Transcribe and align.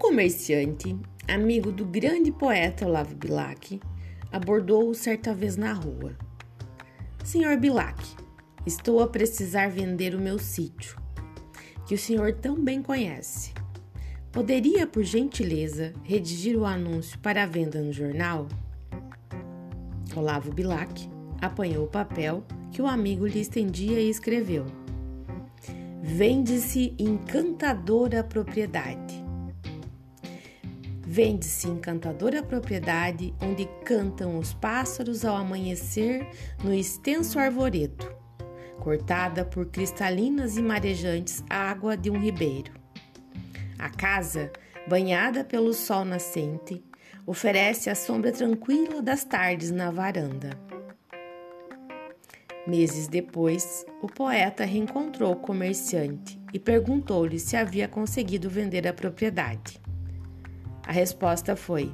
comerciante, 0.00 0.96
amigo 1.28 1.70
do 1.70 1.84
grande 1.84 2.32
poeta 2.32 2.86
Olavo 2.86 3.14
Bilac, 3.14 3.78
abordou-o 4.32 4.94
certa 4.94 5.34
vez 5.34 5.58
na 5.58 5.74
rua. 5.74 6.16
Senhor 7.22 7.58
Bilac, 7.58 8.02
estou 8.66 9.02
a 9.02 9.06
precisar 9.06 9.68
vender 9.68 10.14
o 10.14 10.18
meu 10.18 10.38
sítio, 10.38 10.96
que 11.86 11.94
o 11.94 11.98
senhor 11.98 12.32
tão 12.32 12.58
bem 12.58 12.82
conhece. 12.82 13.52
Poderia, 14.32 14.86
por 14.86 15.04
gentileza, 15.04 15.92
redigir 16.02 16.56
o 16.56 16.64
anúncio 16.64 17.18
para 17.18 17.42
a 17.42 17.46
venda 17.46 17.82
no 17.82 17.92
jornal? 17.92 18.48
Olavo 20.16 20.50
Bilac 20.50 21.10
apanhou 21.42 21.84
o 21.84 21.90
papel 21.90 22.42
que 22.72 22.80
o 22.80 22.86
amigo 22.86 23.26
lhe 23.26 23.40
estendia 23.40 24.00
e 24.00 24.08
escreveu: 24.08 24.64
Vende-se 26.02 26.94
encantadora 26.98 28.24
propriedade. 28.24 29.19
Vende-se 31.12 31.66
encantadora 31.66 32.40
propriedade 32.40 33.34
onde 33.42 33.68
cantam 33.84 34.38
os 34.38 34.54
pássaros 34.54 35.24
ao 35.24 35.34
amanhecer 35.34 36.24
no 36.62 36.72
extenso 36.72 37.36
arvoredo, 37.36 38.14
cortada 38.78 39.44
por 39.44 39.66
cristalinas 39.66 40.56
e 40.56 40.62
marejantes 40.62 41.42
água 41.50 41.96
de 41.96 42.12
um 42.12 42.16
ribeiro. 42.16 42.72
A 43.76 43.90
casa, 43.90 44.52
banhada 44.86 45.42
pelo 45.42 45.74
sol 45.74 46.04
nascente, 46.04 46.80
oferece 47.26 47.90
a 47.90 47.96
sombra 47.96 48.30
tranquila 48.30 49.02
das 49.02 49.24
tardes 49.24 49.72
na 49.72 49.90
varanda. 49.90 50.50
Meses 52.68 53.08
depois, 53.08 53.84
o 54.00 54.06
poeta 54.06 54.64
reencontrou 54.64 55.32
o 55.32 55.40
comerciante 55.40 56.40
e 56.54 56.58
perguntou-lhe 56.60 57.40
se 57.40 57.56
havia 57.56 57.88
conseguido 57.88 58.48
vender 58.48 58.86
a 58.86 58.92
propriedade. 58.92 59.89
A 60.86 60.92
resposta 60.92 61.54
foi: 61.56 61.92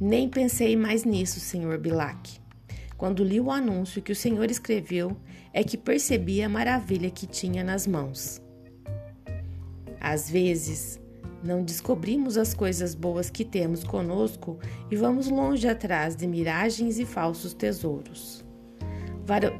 Nem 0.00 0.28
pensei 0.28 0.76
mais 0.76 1.04
nisso, 1.04 1.40
senhor 1.40 1.78
Bilac. 1.78 2.40
Quando 2.96 3.24
li 3.24 3.40
o 3.40 3.50
anúncio 3.50 4.02
que 4.02 4.12
o 4.12 4.16
senhor 4.16 4.50
escreveu, 4.50 5.16
é 5.52 5.64
que 5.64 5.78
percebi 5.78 6.42
a 6.42 6.48
maravilha 6.48 7.10
que 7.10 7.26
tinha 7.26 7.64
nas 7.64 7.86
mãos. 7.86 8.42
Às 10.00 10.30
vezes, 10.30 11.00
não 11.42 11.64
descobrimos 11.64 12.36
as 12.36 12.52
coisas 12.52 12.94
boas 12.94 13.30
que 13.30 13.44
temos 13.44 13.82
conosco 13.82 14.58
e 14.90 14.96
vamos 14.96 15.28
longe 15.28 15.66
atrás 15.66 16.14
de 16.14 16.26
miragens 16.26 16.98
e 16.98 17.06
falsos 17.06 17.54
tesouros. 17.54 18.44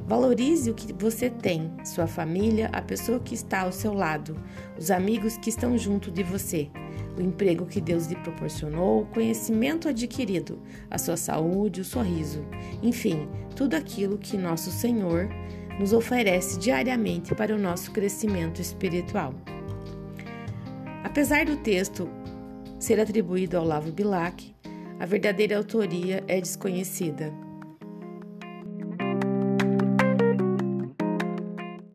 Valorize 0.05 0.69
o 0.69 0.73
que 0.73 0.91
você 0.93 1.29
tem, 1.29 1.71
sua 1.85 2.05
família, 2.05 2.69
a 2.73 2.81
pessoa 2.81 3.19
que 3.19 3.33
está 3.33 3.61
ao 3.61 3.71
seu 3.71 3.93
lado, 3.93 4.35
os 4.77 4.91
amigos 4.91 5.37
que 5.37 5.49
estão 5.49 5.77
junto 5.77 6.11
de 6.11 6.23
você, 6.23 6.69
o 7.21 7.25
emprego 7.25 7.65
que 7.65 7.79
Deus 7.79 8.07
lhe 8.07 8.15
proporcionou, 8.15 9.01
o 9.01 9.05
conhecimento 9.05 9.87
adquirido, 9.87 10.59
a 10.89 10.97
sua 10.97 11.15
saúde, 11.15 11.81
o 11.81 11.85
sorriso, 11.85 12.43
enfim, 12.81 13.27
tudo 13.55 13.75
aquilo 13.75 14.17
que 14.17 14.37
nosso 14.37 14.71
Senhor 14.71 15.29
nos 15.79 15.93
oferece 15.93 16.59
diariamente 16.59 17.33
para 17.35 17.55
o 17.55 17.59
nosso 17.59 17.91
crescimento 17.91 18.61
espiritual. 18.61 19.33
Apesar 21.03 21.45
do 21.45 21.57
texto 21.57 22.09
ser 22.79 22.99
atribuído 22.99 23.57
ao 23.57 23.65
Lavo 23.65 23.91
Bilac, 23.91 24.53
a 24.99 25.05
verdadeira 25.05 25.57
autoria 25.57 26.23
é 26.27 26.39
desconhecida. 26.39 27.33